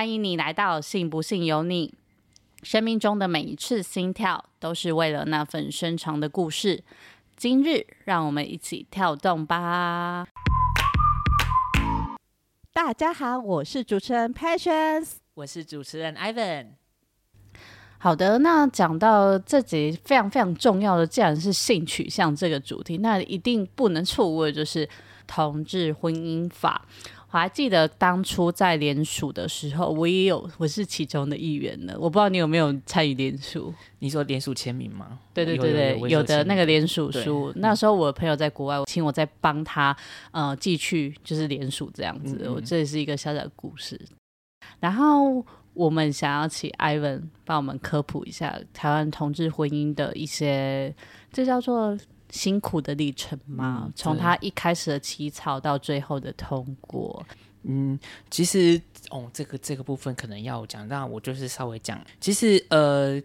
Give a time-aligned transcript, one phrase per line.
[0.00, 1.92] 欢迎你来到信不信由你。
[2.62, 6.82] 生命中的每一次心跳，都是为了那份深长的故事。
[7.36, 10.26] 今日，让我们一起跳动吧。
[12.72, 16.68] 大家好，我是主持人 Patience，我是主持人 Ivan。
[17.98, 24.88] 好的，那讲到这集非常非常重要的，既然是性取向这个主题，那一定不能错过的就是
[25.26, 26.86] 同志婚姻法。
[27.32, 31.94] 我还记得当初在联署的时候，我也有，我是其中的一员呢。
[31.96, 33.72] 我不知道你有没有参与联署？
[34.00, 35.16] 你说联署签名吗？
[35.32, 37.52] 对对对对，有的那个联署书。
[37.54, 39.96] 那时候我的朋友在国外，请我在帮他
[40.32, 42.48] 呃寄去，就是联署这样子。
[42.52, 44.00] 我这也是一个小小的故事。
[44.80, 50.92] 然后我们想要请 Ivan 帮我们科普一下台湾同志婚姻的一些，
[51.32, 51.96] 这叫做。
[52.30, 53.90] 辛苦的历程吗？
[53.94, 57.26] 从他一开始的起草到最后的通过，
[57.64, 57.98] 嗯，
[58.30, 62.00] 其实哦，这个这个部分可能要讲，那我就是稍微讲。
[62.20, 63.20] 其实呃，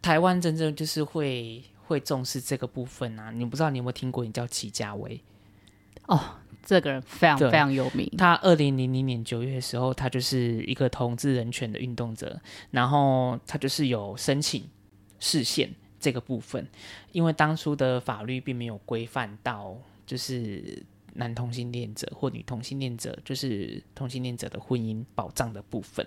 [0.00, 3.30] 台湾真正就是会会重视这个部分啊。
[3.30, 4.24] 你不知道你有没有听过？
[4.24, 5.20] 你叫齐家威
[6.06, 6.20] 哦，
[6.62, 8.12] 这个人非常非常有名。
[8.18, 14.68] 他二零零零年九月的时候，他就是一个同志人权的运动者，然后他就是有申请
[15.18, 15.74] 视线。
[16.02, 16.66] 这个部分，
[17.12, 26.04] 因为当初的法律并没有规范到，就是男同性恋者或女同性恋者，就是同性恋者的婚姻保障的部分。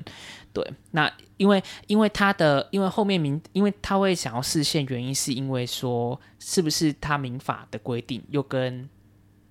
[0.51, 8.89] 对，那因为因为他的，因为后面民，因为他会想要视线，原因是因为说，是不是他民法的规定又跟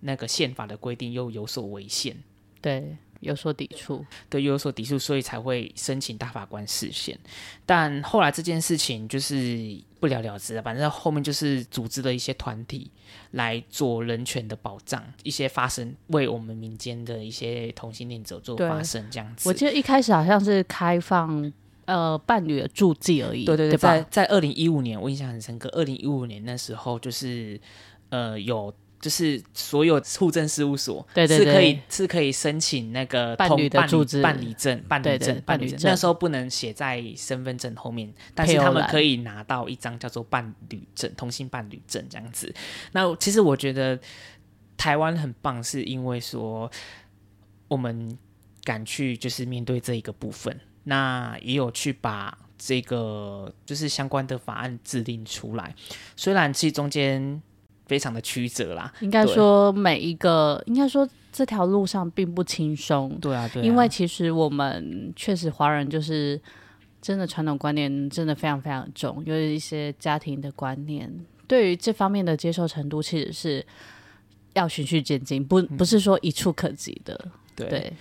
[0.00, 2.14] 那个宪法的规定又有所违宪？
[2.60, 2.98] 对。
[3.20, 7.18] 有所抵触，对，有所抵触，所以才会申请大法官视线。
[7.64, 10.62] 但后来这件事情就是不了了之了。
[10.62, 12.90] 反正后面就是组织了一些团体
[13.30, 19.48] 来做人权的保障，一些发声，为我们民间的一些同性恋者做发声，这样子。
[19.48, 21.52] 我记得一开始好像是开放
[21.86, 25.68] 呃伴侣的助记而已，对对对，在在二零一五年，我印象很深刻。
[25.70, 27.60] 二零一五年那时候就是
[28.10, 28.72] 呃有。
[29.04, 35.78] 就是所有户政事务所是可以是可以申请那个伴侣的住址、办理证、办理证、伴侣证。
[35.82, 42.50] 那时候不能写在身份证后面，但是他们可以拿到一张叫做伴侣证、同性伴侣证这样子。
[42.92, 44.00] 那其实我觉得
[44.78, 46.70] 台湾很棒，是因为说
[47.68, 48.16] 我们
[48.62, 55.74] 敢去就是面对这一个部分，那也有去把这个就是相关的法案制定出来。
[56.16, 57.42] 虽然其实中间。
[57.86, 63.18] 非常的曲折啦，应该说每一个，应该说这条路上并不轻松。
[63.20, 66.40] 对啊，对，因为其实我们确实华人就是
[67.02, 71.12] 真的传统观念真的非常非常重，有一些家庭的观念，
[71.46, 73.66] 对于这方面的接受程度其实是
[74.54, 77.28] 要循序渐进，不不是说一触可及的。
[77.54, 77.92] 对，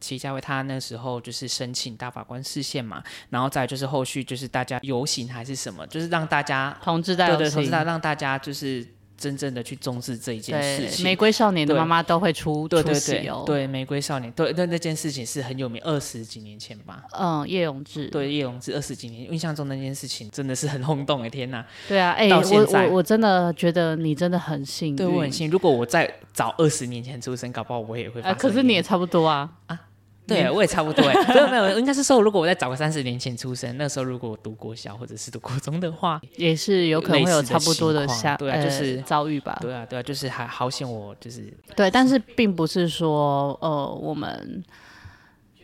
[0.00, 8.86] 齐家伟他那时候就是申请大法官视线嘛，然后再就是后续就是大家游行还是什么，就是让大家同志在对对同志在让大家就是。
[9.22, 17.04] 真正的去重视这一件事情，玫瑰少年的妈妈都会出对对对对，玫瑰少年对那那件事情是很有名，二十几年前吧。
[17.16, 21.64] 嗯，叶永志对叶永志二十几年，印象中那件事情真的是很轰动哎，天哪！
[21.88, 25.50] 对啊，哎，我我我真的觉得你真的很幸运，对我很幸运。
[25.52, 28.20] 如果我在早二十年前出生，搞不好我也会。
[28.22, 29.78] 啊，可是你也差不多啊啊。
[30.32, 31.14] 对， 我也差不多哎，
[31.50, 39.58] 没有没有，应该是说，如果我再找个三十年前出生，那时候如果我读国小或者是读国中的话， 也是有可能会有差不多的下，对啊，就是遭遇吧。
[39.60, 44.62] 对啊，对啊，就是还好险，我就是对，但是并不是说呃，我们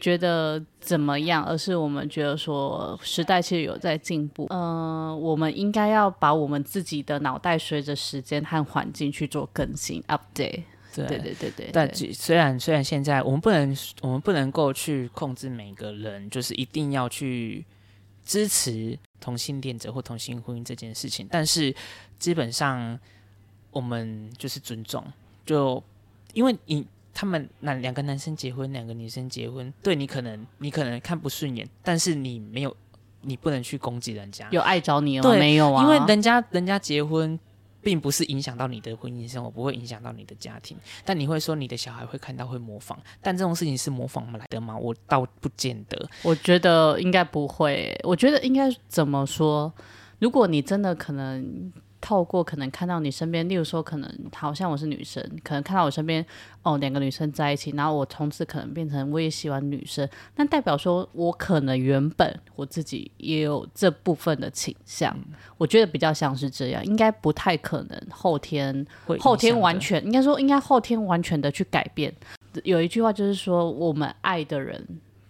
[0.01, 10.63] 觉得怎么样，而是我们觉得说时代其实有在进步，嗯，我们应该要把我们自己的脑袋随着时间和环境去做更新 update。
[11.07, 17.65] 对对对对，但虽然虽然现在我们不能我们不能够去控制每个人，就是一定要去
[18.25, 21.75] 支持同性恋者或同性婚姻这件事情，但是
[22.19, 22.99] 基本上
[23.71, 25.05] 我们就是尊重，
[25.47, 25.83] 就
[26.33, 32.77] 因为你他们那两个男生结婚，两个女生结婚，对你可能你可能看不顺眼，但是你没有
[33.23, 35.31] 你不能去攻击人家，有爱找你吗？
[35.37, 37.39] 没有啊，因为人家人家结婚。
[37.83, 40.77] 并不是影响到你的婚姻生活，不会影响到你的家庭。
[41.05, 44.77] 但你会说你的小孩会看到会模仿，但这种事情是模仿来的吗？
[44.77, 46.09] 我倒不见得。
[46.23, 47.99] 我觉得应该不会。
[48.05, 49.73] 我觉得应该怎么说？
[50.19, 51.73] 如果你真的可能。
[52.09, 56.25] 透过可能看到你身边，例如说，可能好像我是女生，可能看到我身边
[56.63, 65.15] 哦两个女生在一起，然后我从此可能变成我也喜欢女生，那代表说我可能原本我自己也有这部分的倾向，
[65.59, 68.87] 我觉得比较像是这样，应该不太可能后天
[69.21, 72.11] 后天完全应该说应该后天完全的去改变。
[72.65, 74.83] 有一句话就是说，我们爱的人。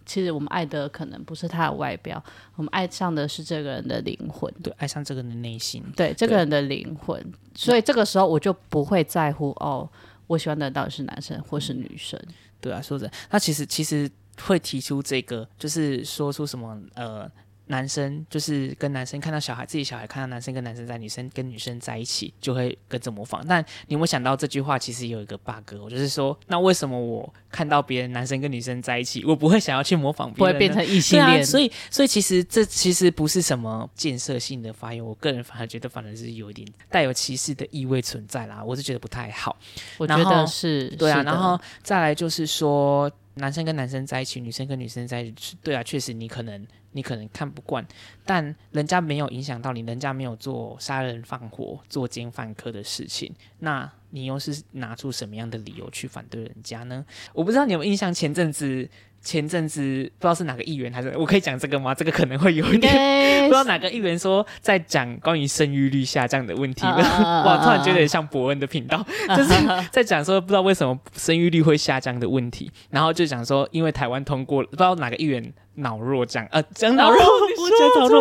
[0.08, 2.20] 其实我们爱的可能不是他的外表，
[2.56, 7.24] 我们爱上的是这个人的灵魂，对，爱上这个人的内心，对这个人的灵魂。
[7.54, 9.88] 所以这个时候我就不会在乎哦，
[10.26, 12.18] 我喜欢的到底是男生或是女生。
[12.60, 14.10] 对啊，说的他其实其实
[14.42, 17.30] 会提出这个，就是说出什么呃。
[17.68, 23.44] 男生就是跟男生看到小孩，自己小孩看到男生跟男生在，女生跟女生在一起，就会跟着模仿。
[23.46, 25.74] 但你有没有想到这句话其实有一个 bug？
[25.82, 31.44] 我就是说，那为什么我看到别人男生跟女生在一起，我不会想要去模仿别人，不会变成异性恋？
[31.44, 35.04] 所以，所以其实这其实不是什么建设性的发言。
[35.04, 38.62] 我个人反而觉得，反而是有一点带有歧视的意味存在啦。
[38.64, 39.56] 我是觉得不太好。
[39.98, 41.22] 我觉得是，对啊。
[41.22, 46.66] 然后再来就是说，男生跟男生在一起，女生跟女生在一起，对啊，确实你可能。
[46.92, 47.86] 你可能看不惯，
[48.24, 48.42] 但
[48.72, 57.04] 人家没有影响到你，人家没有做杀人放火、作奸犯科的事情，那你又是拿出什么样的理由去反对人家呢？
[57.34, 58.88] 我不知道你有印象，前阵子
[59.20, 59.80] 前阵子
[60.18, 61.94] 不知道是哪个议员还是我可以讲这个吗？
[61.94, 62.92] 这个可能会有一点
[63.44, 69.04] 不知道哪个议员说在讲关于生育率下降的问题， 哇，突然觉得像伯恩的频道，
[69.36, 69.52] 就是
[69.90, 75.52] 在讲说不知道为什么生育率会下降的问题，然后就讲说因为台湾通过不知道哪个议员。
[75.80, 78.20] 脑弱这样呃讲脑弱，我讲脑弱，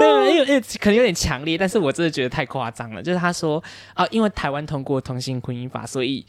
[0.00, 3.02] 对，因为因为可能有点强烈，但是我真的觉得太夸张了。
[3.02, 3.62] 就是他说
[3.92, 6.24] 啊，因为台湾通过同性婚姻法，所以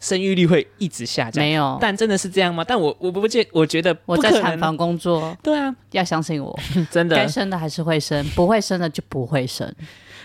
[0.00, 1.44] 生育率会一直下降。
[1.44, 2.64] 没有，但真的是这样吗？
[2.66, 6.58] 但我我不觉，我觉得我在产房工作，对啊，要相信我，
[6.90, 9.72] 真的，该生的还是会生，不会生的就不会生。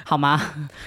[0.08, 0.40] 好吗？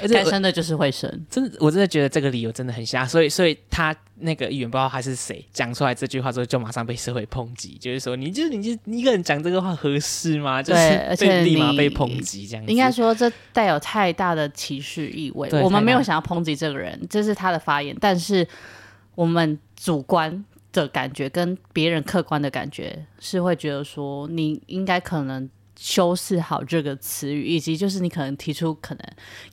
[0.08, 3.04] 该生的就是会生，真的，我真的觉得这个理由真的很瞎。
[3.04, 10.62] 所以，所以他那个议员不知道他是谁讲出来这句话之后，就马上被社会抨击，就是说，你就你就你一个人讲这个话合适吗？
[10.62, 12.64] 就是而且立马被抨击这样。
[12.68, 15.48] 应该说，这带有太大的歧视意味。
[15.64, 18.46] 我们没有想要抨击这个人，这是他的发言，但是
[19.18, 25.50] 我们主观的感觉跟别人客观的感觉是会觉得说，你应该可能。
[25.80, 29.04] 修饰好这个词语，以及就是你可能提出可能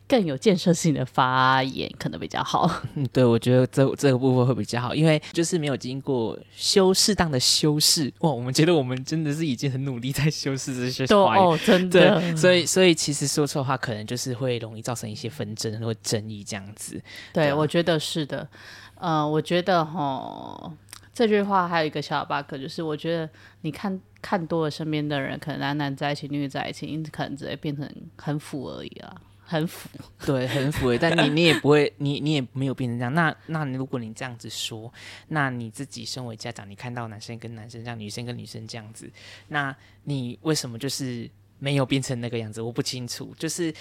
[0.07, 2.67] 更有建设性的发言，可能比较好。
[2.95, 8.11] 嗯，对，我觉得这这个部分会比较好，因为就是没有经过修适当的修饰。
[8.21, 12.35] 哇，我们觉得我们真的是已经很努力在修饰这些 话哦，真的。
[12.35, 16.99] 所以，所以其实说错话，可能就是会容易造成一些纷争或争议这样子。
[17.31, 18.49] 对，我觉得是的。
[18.95, 20.73] 呃，我觉得哈。
[21.15, 23.27] 这句话还有一个小 bug，就是我觉得
[23.61, 29.15] 你看看多了身边的人，可能男男在一起，女女在一起，你可能只会变成很腐而已啊，
[29.45, 29.87] 很腐。
[30.27, 30.93] 对，很腐。
[30.97, 33.13] 但你你也不会，你你也没有变成这样。
[33.13, 34.91] 那那如果你这样子说，
[35.29, 39.09] 那你自己身为家长，你看到男生跟男生这样，女生跟女生这样子，
[39.47, 39.73] 那
[40.03, 41.29] 你为什么就是
[41.59, 42.61] 没有变成那个样子？
[42.61, 43.73] 我不清楚，就是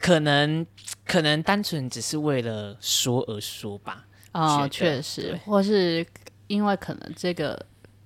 [0.00, 0.66] 可能
[1.04, 4.04] 可能单纯只是为了说而说吧。
[4.32, 6.04] 哦，确实，或是。
[6.46, 7.60] 因为可能这个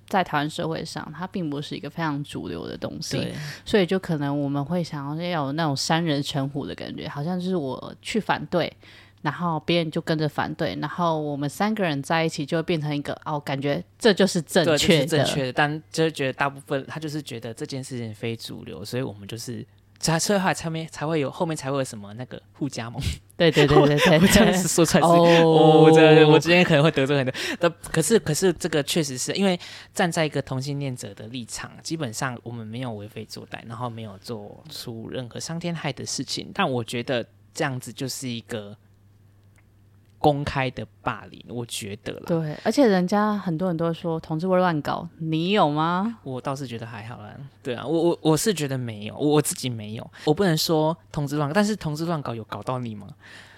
[0.07, 3.27] 在台湾社会上，它并不是一个非常主流的东西，
[3.65, 8.71] 所以就可能我们会想要要有那种三人成虎的感觉，好像就是我去反对，
[9.21, 19.65] 然后别人就跟着反对，然后我们三个人在一起就会变成一个哦，感觉这就是正确的，正确的，但就是觉得大部分他就是觉得这件事情非主流，所以我们就是。
[20.01, 23.01] 才所以后来才没才会有后面才会有什么那个互加盟，
[23.37, 29.59] 对对对对对， 我这样子说出来是哦，我这我今天可能会得罪很多，但可是可是这个确实是因为
[29.93, 38.75] 站在一个同性恋者的立场，基本上我们没有为非作歹，然后没有做出任何伤天害的事情，但我觉得这样子就是一个。
[40.21, 42.21] 公开的霸凌，我觉得了。
[42.27, 46.19] 对，而且人家很多人都说同志会乱搞，你有吗？
[46.23, 47.35] 我倒是觉得还好啦。
[47.63, 50.11] 对啊，我我我是觉得没有，我自己没有。
[50.23, 53.07] 我不能说同志乱搞，但是同志乱搞有搞到你吗？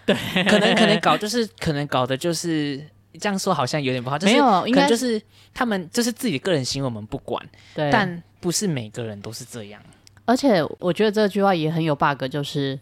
[0.06, 0.16] 对，
[0.46, 2.82] 可能可能搞就是可能搞的就是
[3.20, 4.18] 这样说，好像有点不好。
[4.22, 5.22] 没有，应该就是
[5.54, 7.46] 他们就是自己的个人行为，我们不管。
[7.76, 9.82] 对，但不是每个人都是这样。
[10.26, 12.80] 而且我觉得这句话也很有 bug，就是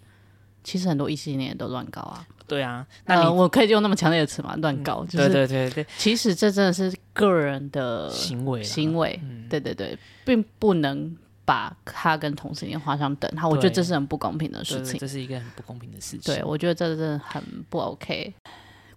[0.63, 2.23] 其实很多异性恋都乱搞啊。
[2.51, 4.53] 对啊，那你我可以用那么强烈的词吗？
[4.57, 5.85] 乱搞，对对对对。
[5.97, 9.17] 其实这真的是个人的行为，行为，
[9.49, 11.15] 对对对，并不能
[11.45, 13.47] 把他跟同性恋画上等号。
[13.47, 16.35] 我觉得这是很不公平的事情，这是一个很不公平的事情。
[16.35, 18.33] 对，我觉得这真的很不 OK。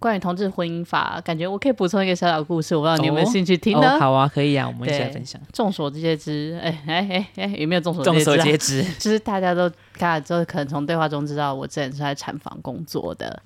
[0.04, 3.98] 关于同志婚姻法，感觉我可以补充一个小小故事，我不知道你有没有兴趣听呢？
[3.98, 5.40] 好啊，可以啊，我们一起来分享。
[5.50, 8.84] 众所皆知，哎哎哎哎，有没有众所众所皆知？
[8.98, 13.42] 就是大家都看了之后，可能从对话中知道，我之前是在产房工作的。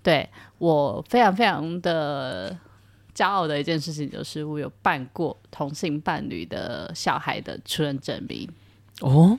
[0.00, 2.56] 对我非常非常的
[3.12, 8.48] 骄傲的一件事情，就是我有办过同性伴侣的小孩的出生证明。
[9.00, 9.36] 哦，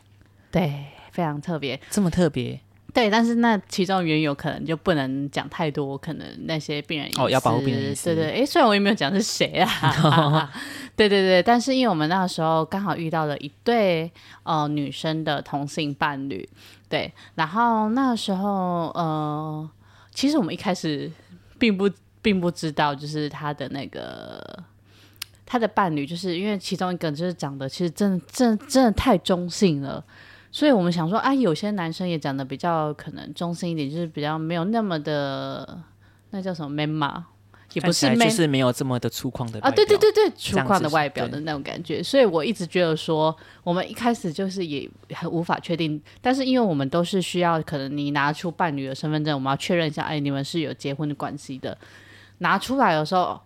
[0.51, 0.83] 对，
[1.13, 2.59] 非常特别，这么特别。
[2.97, 10.51] 对，但是那其中缘由可能就不能讲太多，可能那些病人哦要保护病人对对，哎，虽然我也没有讲是谁啊，
[10.97, 14.11] 对对对，但是因为我们那时候刚好遇到了一对
[14.41, 16.49] 呃女生的同性伴侣，
[16.89, 19.69] 对，然后那时候呃，
[20.11, 21.11] 其实我们一开始
[21.59, 21.87] 并不
[22.23, 24.63] 并不知道，就是他的那个。
[25.49, 30.03] 他的伴侣就是因为其中一个就是长得其实真的真的真的太中性了，
[30.51, 35.77] 所以我们想说啊，有些男生也长得比较可能中性一点，就是比较没有那么的
[36.31, 37.27] 那叫什么 man 嘛，
[37.73, 51.77] 也不是 man 就是没有这么的粗犷的啊，对对，对对，粗犷的外表的那种感觉，所以我一直觉得说，我们一开始就是也很无法确定，但是因为我们都是需要，可能你拿出伴侣的身份证，我们要确认一下，哎，你们是有结婚的关系的，
[52.39, 53.41] 拿出来的时候，哦，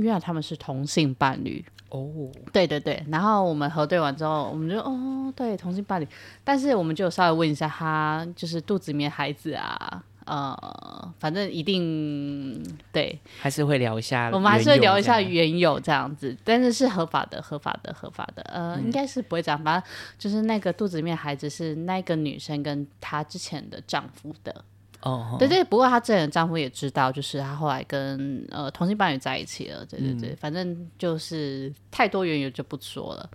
[0.00, 6.08] 原来他们是同性伴侣，哦，对对对，然后我们核对完之后，我们就哦，对，同性伴侣，
[6.42, 24.64] 但是我们就稍微问一下他，就是肚子里面孩子啊，呃，反正一定对，还是会聊一下，我们还是会聊一下原原有这样子，但是是合法的，合法的，合法的，呃，应该是不会这样，反正就是那个肚子里面孩子是那个女生跟她之前的丈夫的，
[25.02, 33.28] 哦，对对，不过她之前的丈夫也知道，就是她后来跟呃同性伴侣在一起了，对对对，反正就是太多缘由就不说了。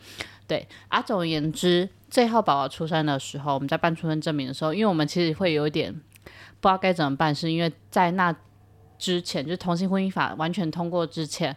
[0.47, 8.33] 对，啊，总而言之，最后宝宝出生的时候，我们在办出生证明的时候，因为我们其实会有一点不知道该怎么办，是因为在那
[8.97, 11.53] 之前，就是同性婚姻法完全通过之前，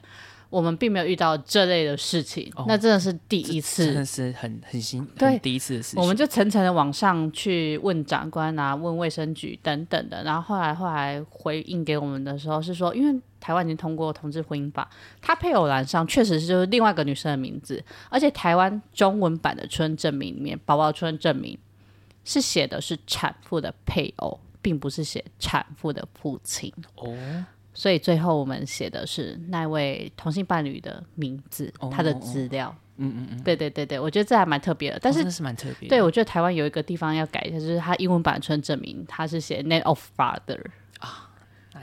[0.50, 4.04] 我们并没有遇到这类的事情，哦那真的是第一次真的。
[4.04, 6.02] 是很很新，对第一次的事情。
[6.02, 14.90] 我们就层层的往上去问长官啊，问卫生局等等的，然后后来后来回应给我们的时候是说，因为台湾已经通过同志婚姻法，
[15.23, 21.57] 他配偶栏上确实是就是另外一个女生的名字，而且台湾中文版的出生证明里面，宝宝出生证明
[22.25, 27.16] 是写的是产妇的配偶，并不是写产妇的父亲，哦，
[27.81, 32.77] 所以最后我们写的是那位同性伴侣的名字，哦他的资料。
[32.99, 35.97] 嗯嗯嗯，对对对对，我觉得这还蛮特别的，但是哦真的是蛮特别的。
[35.97, 40.61] 对，我觉得台湾有一个地方要改一下，就是他英文版出生证明他是写 name of father。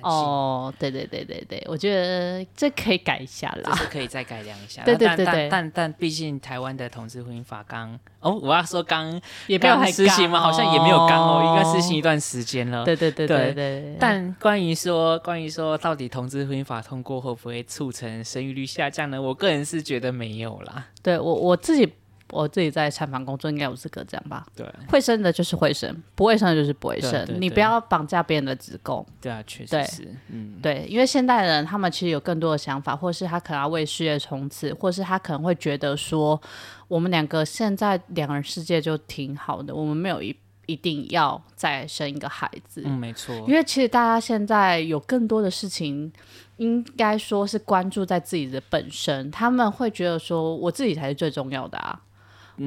[0.02, 3.76] 哦，对对对对对，我觉得这可以改一下这啦。
[3.76, 4.84] 是可以再改良一下。
[4.86, 10.40] 对对但但对对但但毕竟台湾的同志婚姻法刚哦，我要说刚也没有实行吗？
[10.40, 12.02] 好像也没有刚哦，应该实行一一。
[12.02, 12.86] 段时间了。
[12.86, 19.22] 对对对对对对，但关于说，关于说，到底同志婚姻法通过会不会促成生育率下降呢？
[19.22, 20.88] 我个人是觉得没有啦。
[21.04, 21.94] 对我我自己
[22.30, 24.46] 我自己在产房工作，应该有资格这样吧？
[24.56, 29.06] 对会生的就是会生，不会生的就是不会生，你不要绑架别人的子宫。
[29.22, 36.40] 对啊，确实对是，嗯，对，因为现代人他们其实有更多的想法，或是他可能要为事业冲刺，或是他可能会觉得说，
[36.88, 42.82] 我们两个现在两人世界就挺好的，我们没有一一定要再生一个孩子。
[42.86, 46.12] 嗯，没错因，为其实大家现在有更多的事情，
[46.58, 52.02] 应该说是关注在自己的本身，他们会觉得说我自己才是最重要的啊。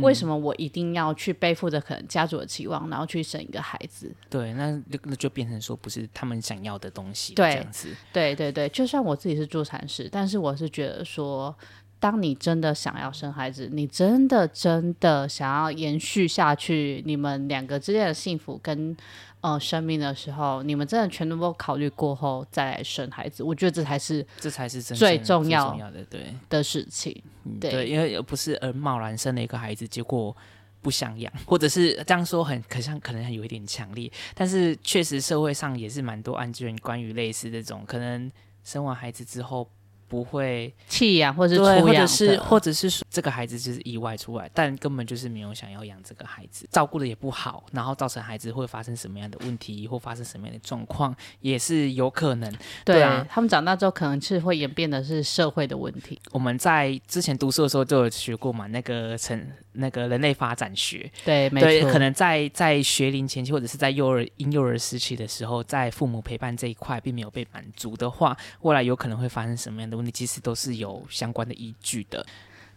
[0.03, 4.15] 为什么我一定要去背负着可能家族的期望，然后去生一个孩子？
[4.29, 11.55] 对，那那那就变成说不是他们想要的东西，对这样子，对对对，就算我自己是助产士，但是我是觉得说，
[12.01, 18.97] 当你真的想要生孩子，你真的真的想要延续下去你们两个之间的幸福跟
[19.43, 27.23] 呃生命的时候，你们真的全都都考虑过后再来生孩子，我觉得这才是这才是真最重要的，对，的事情。
[27.61, 30.35] 对，因为不是而贸然生了一个孩子，结果
[30.81, 38.33] 不想养，或者是这样说很可像可能有一点强烈，但是确实社会上也是蛮多案件关于类似这种，可能
[38.65, 39.69] 生完孩子之后
[40.11, 52.51] 不会弃养或者是，出养或者是或者是说这个孩子就是意外出来，但根本就是没有想要养这个孩子，照顾的也不好，然后造成孩子会发生什么样的问题，或发生什么样的状况，也是有可能。
[52.85, 53.25] 对对啊。
[53.31, 56.21] 他们长大之后可能是会演变的是社会的问题。
[56.33, 59.41] 我们在之前读书的时候就有学过嘛，那个成
[59.75, 72.25] 那个人类发展学，对，没对，错，可能在在学龄前期或者是在幼儿婴幼儿时期的时候，在父母陪伴这一块并没有被满足的话，未来有可能会发生什么样的问题，其实都是有相关的依据的。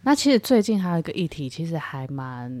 [0.02, 2.52] 那其实最近还有一个议题，其实还蛮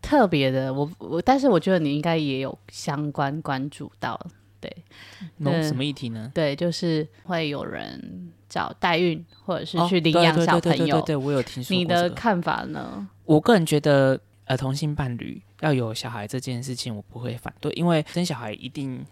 [0.00, 0.72] 特别的。
[0.72, 4.18] 我我，但是我觉得你应该也有相关关注到，
[4.60, 4.72] 对
[5.20, 6.30] 嗯那什么议题呢？
[6.32, 10.76] 对，就是会有人找代孕，或者是哦去领养小朋友。
[10.76, 13.08] 对对对对对，我有听说你过这个的看法呢？
[13.24, 19.04] 我个人觉得，呃，同性伴侣要有小孩这件事情，我不会反对，因为生小孩一定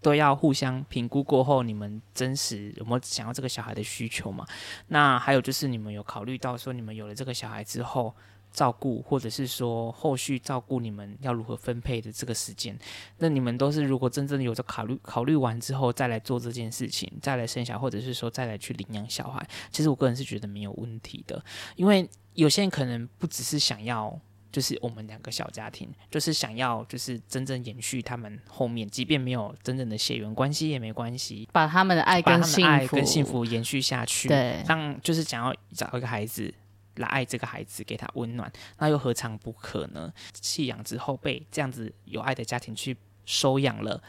[0.00, 4.46] 都要互相评估过后，你们真实有没有想要这个小孩的需求嘛？
[4.88, 8.14] 那还有就是，你们有考虑到说，你们有了这个小孩之后，
[8.52, 12.78] 照顾，或者是说后续照顾你们要如何分配的这个时间，
[13.18, 21.44] 那你们都是如果真正有着考虑考虑完之后再来做这件事情，再来生小孩，或者是说再来去领养小孩，其实我个人是觉得没有问题的，
[21.76, 24.18] 因为有些人可能不只是想要。
[24.50, 34.28] 就是我们两个小家庭，就是想要，就是真正延续他们后面，即便没有真正的血缘关系也没关系，把他们的爱跟幸福跟幸福延续下去。
[34.28, 36.52] 对，让就是想要找一个孩子
[36.96, 40.12] 来爱这个孩子，给他温暖，那又何尝不可呢？
[40.32, 44.02] 弃养之后被这样子有爱的家庭去收养了，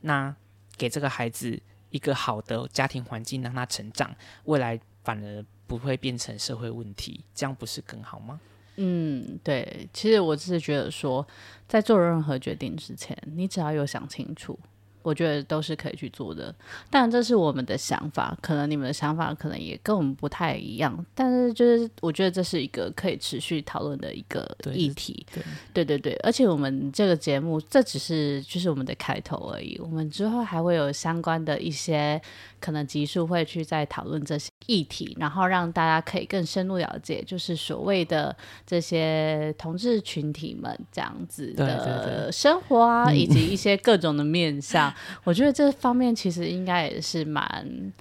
[0.00, 0.34] 那
[0.76, 4.14] 给这个孩子一个好的家庭环境，让他成长，
[4.44, 8.40] 未来反而不会变成社会问题，这样不是更好吗？
[8.76, 11.26] 嗯，对，其实我只是觉得说，
[11.68, 14.58] 在做任何决定之前，你只要有想清楚。
[15.02, 16.52] 我觉得都是可以去做的，
[16.90, 25.24] 但这是我们的想法，可能你们的想法可能也跟我们不太一样，但是就是我觉得这是一个可以持续讨论的一个议题，
[25.72, 32.20] 对对对对，而且我们这个节目这只是就是我们的开头而已，我们之后还会有相关的一些
[32.60, 38.34] 可能集数会去再讨论这些议题，然后让大家可以更深入了解，就是所谓的
[38.66, 44.92] 这些同志群体们这样子的生活啊，以及一些各种的面向。
[45.24, 47.92] 我觉得这方面其实应该也是蛮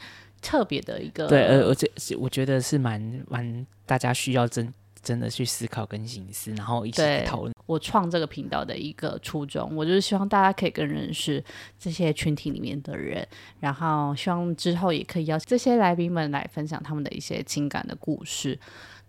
[0.41, 7.54] 特别的一个，对，而而且我觉得是蛮蛮大家需要真真的去思考跟形思，然后一起讨论。
[7.65, 11.43] 我创这个频道的一个初衷，我就是希望大家可以更认识
[11.79, 13.27] 这些群体里面的人，
[13.59, 18.59] 然后希望之后也可以邀请这些来宾们来分享他们的一些情感的故事。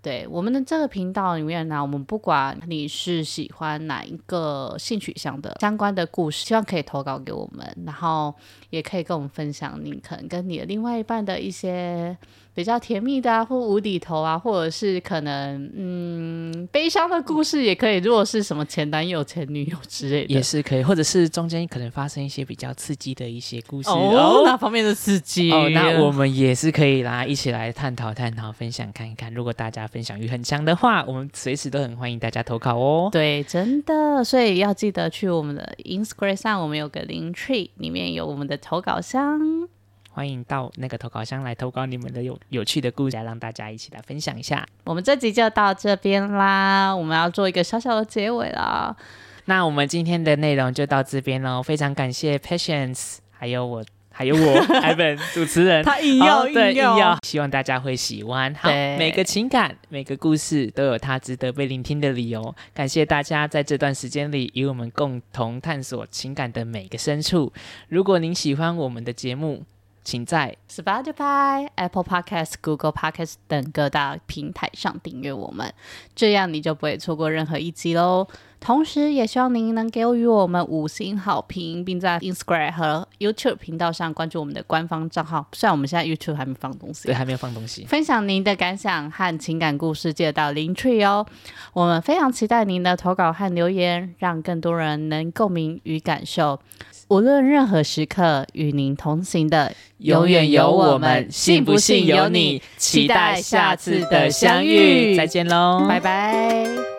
[0.02, 8.34] 对我们的这个频道里面呢，我们不管你是喜欢哪一个性取向的相关的故事，希望可以投稿给我们，然后
[8.70, 12.16] 也可以跟我们分享你可能跟你的另外一半的一些。
[12.56, 17.98] 比较甜蜜的啊，或无底头啊，或者是可能嗯悲伤的故事也可以。
[17.98, 20.82] 如果是什么前男友、前女友之类的，也是可以。
[20.82, 25.52] 或者是中间可能发生一些比较刺激的一些故事哦，哪方面的刺激？
[25.52, 29.30] 哦，那我们也是可以来一起来探讨、探讨、分享看一看。
[29.34, 33.10] 如果大家分享欲很强的话，我们随时都很欢迎大家投稿哦。
[33.12, 39.69] 对，真的，所以要记得去我们的 Instagram 上，我们有个 Link Tree，里面有我们的投稿箱。
[40.17, 44.67] 欢迎到那个投稿箱来投稿你们的有有趣的故事，来让大家一起来分享一下。
[44.85, 48.97] 我们这集就到这边啦，我们要做一个小小的结尾了。
[49.45, 58.55] 那我们今天的内容就到这边喽，非常感谢 Patience，还有我，还有我 Evan 主持人，他硬要硬要，希望大家会喜欢。
[58.55, 62.55] 好，每个情感、每个故事都有它值得被聆听的理由。
[62.73, 67.52] 感谢大家在这段时间里与我们共同探索情感的每个深处。
[67.91, 69.63] 如果您喜欢我们的节目，
[70.06, 75.75] 请在 Spotify、Apple Podcast、Google Podcast 等各大平台上订阅我们，
[76.14, 78.28] 这样你就不会错过任何一集喽。
[78.60, 85.45] 同时，也希望您能给予我们五星好评，并在 Instagram 和 YouTube 频道上关注我们的官方账号。
[85.52, 87.84] 虽然我们现在 YouTube 还没放东西，对，还没有放东西。
[87.84, 91.26] 分享您的感想和情感故事，接到林 tree 哦。
[91.73, 96.60] 我们非常期待您的投稿和留言，让更多人能共鸣与感受。
[97.08, 102.60] 无论任何时刻，与您同行的永远有我们，信不信由你。
[102.76, 106.96] 期待下次的相遇，再见喽，拜拜。